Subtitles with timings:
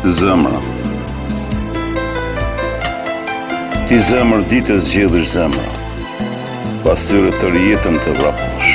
[0.00, 0.62] Zemra
[3.84, 8.70] Ti zemrë ditë e zgjedhësh zemra Pas tyre të rjetën të vrapush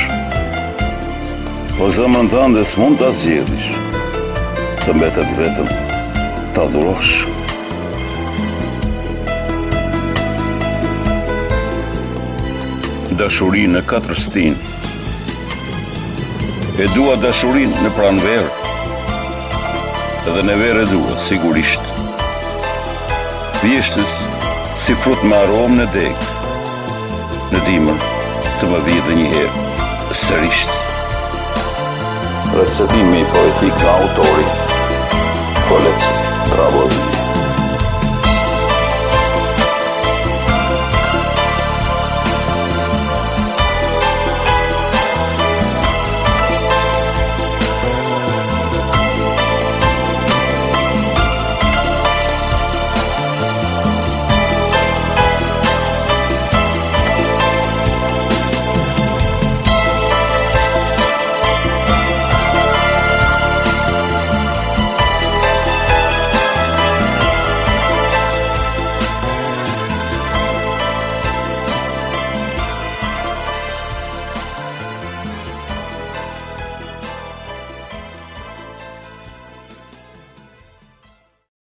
[1.80, 3.70] Po zemrën të andes mund të zgjedhësh
[4.84, 5.72] Të mbetet vetëm
[6.54, 7.16] të adurosh
[13.18, 14.54] Dashurin në katër stin
[16.78, 18.54] E dua dashurin në pranverë
[20.26, 21.90] dhe edhe në vere duhet, sigurisht.
[23.62, 24.14] Vjeshtës
[24.78, 26.26] si fut më aromë në degë,
[27.54, 28.02] në dimër
[28.60, 29.64] të më vidhë një herë,
[30.22, 30.78] sërishtë.
[32.56, 34.48] Recetimi poetik nga autori,
[35.66, 36.04] Kolec
[36.54, 37.15] travojë.